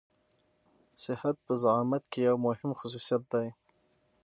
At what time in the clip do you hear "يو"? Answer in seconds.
2.27-2.35